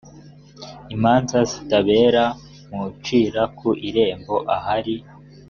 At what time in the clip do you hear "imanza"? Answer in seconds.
0.95-1.37